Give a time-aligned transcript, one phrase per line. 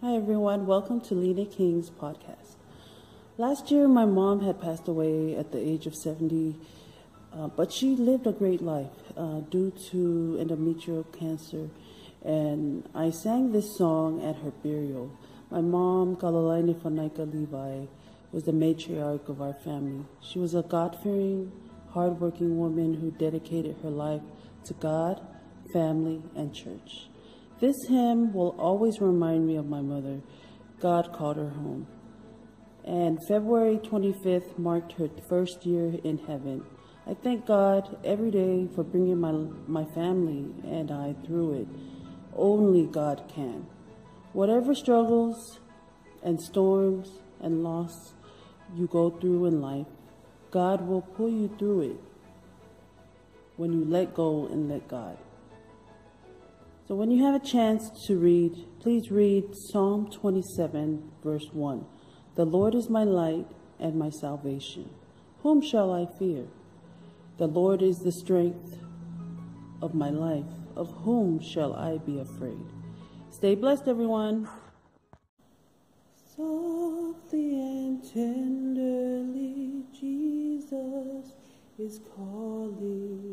[0.00, 0.68] Hi, everyone.
[0.68, 2.54] Welcome to Lena King's podcast.
[3.36, 6.54] Last year, my mom had passed away at the age of 70,
[7.32, 11.68] uh, but she lived a great life uh, due to endometrial cancer.
[12.24, 15.10] And I sang this song at her burial.
[15.50, 17.86] My mom, Kalalaini Fanaika Levi,
[18.30, 20.04] was the matriarch of our family.
[20.20, 21.50] She was a God fearing,
[21.90, 24.22] hardworking woman who dedicated her life
[24.66, 25.20] to God,
[25.72, 27.08] family, and church.
[27.60, 30.20] This hymn will always remind me of my mother.
[30.80, 31.88] God called her home.
[32.84, 36.64] And February 25th marked her first year in heaven.
[37.04, 39.32] I thank God every day for bringing my,
[39.66, 41.68] my family and I through it.
[42.36, 43.66] Only God can.
[44.32, 45.58] Whatever struggles
[46.22, 48.14] and storms and loss
[48.76, 49.86] you go through in life,
[50.52, 52.00] God will pull you through it
[53.56, 55.18] when you let go and let God.
[56.88, 61.84] So when you have a chance to read, please read Psalm 27, verse 1.
[62.34, 63.46] The Lord is my light
[63.78, 64.88] and my salvation.
[65.42, 66.46] Whom shall I fear?
[67.36, 68.78] The Lord is the strength
[69.82, 70.46] of my life.
[70.76, 72.64] Of whom shall I be afraid?
[73.30, 74.48] Stay blessed, everyone.
[76.34, 81.34] Softly and tenderly, Jesus
[81.78, 83.27] is calling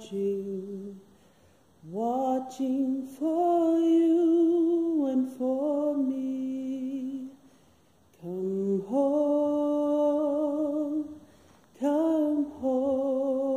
[0.00, 0.98] watching,
[1.84, 7.28] watching for you and for me.
[8.22, 10.00] Come home,
[11.78, 13.50] come home.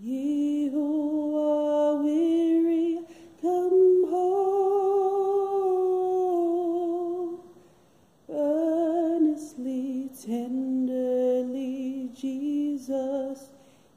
[0.00, 3.00] Ye who are weary,
[3.40, 4.36] come home.
[8.28, 10.65] Earnestly, tenderly,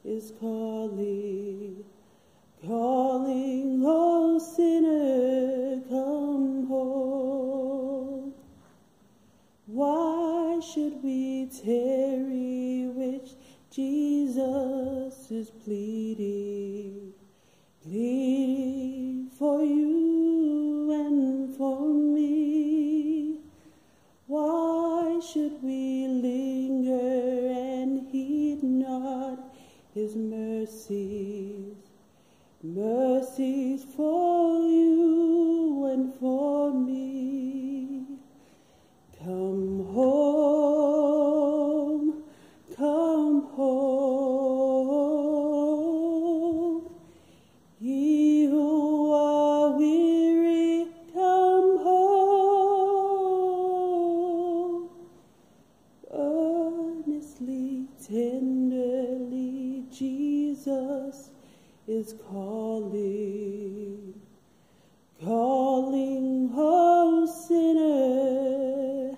[0.06, 1.84] is calling,
[2.66, 8.34] calling, oh sinner, come home.
[9.68, 13.32] Why should we tarry which
[13.72, 17.14] Jesus is pleading,
[17.84, 23.38] pleading for you and for me?
[24.28, 25.89] Why should we
[30.10, 31.76] his mercies?
[32.64, 34.29] Mercies for
[60.60, 61.32] Jesus
[61.88, 64.14] is calling,
[65.24, 69.16] calling, oh sinner,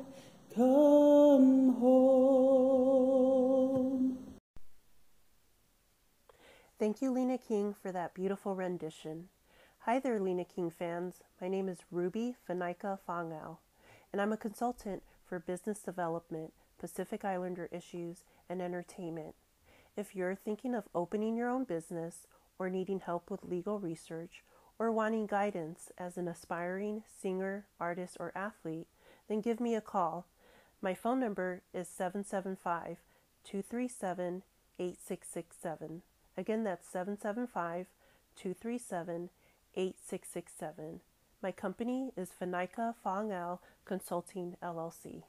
[0.53, 3.07] come home.
[6.77, 9.29] Thank you, Lena King, for that beautiful rendition.
[9.79, 11.21] Hi there, Lena King fans.
[11.41, 13.57] My name is Ruby Fanika Fangao,
[14.13, 19.33] and I'm a consultant for business development, Pacific Islander issues, and entertainment.
[19.97, 24.43] If you're thinking of opening your own business or needing help with legal research
[24.79, 28.87] or wanting guidance as an aspiring singer, artist, or athlete,
[29.27, 30.25] then give me a call.
[30.81, 32.97] My phone number is 775
[33.43, 34.43] 237
[34.79, 36.01] 8667.
[36.37, 37.87] Again, that's 775
[38.35, 39.29] 237
[39.75, 41.01] 8667.
[41.43, 45.23] My company is Fanika Fong Al Consulting LLC.